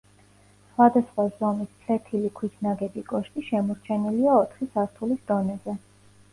[0.69, 5.81] სხვადასხვა ზომის ფლეთილი ქვით ნაგები კოშკი შემორჩენილია ოთხი სართულის დონეზე.